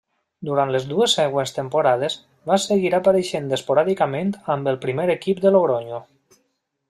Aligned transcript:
Durant 0.47 0.69
les 0.75 0.85
dues 0.91 1.13
següents 1.17 1.51
temporades 1.57 2.15
va 2.51 2.57
seguir 2.63 2.93
apareixent 2.99 3.53
esporàdicament 3.59 4.33
amb 4.57 4.71
el 4.73 4.83
primer 4.87 5.07
equip 5.19 5.45
de 5.45 5.53
Logronyo. 5.57 6.01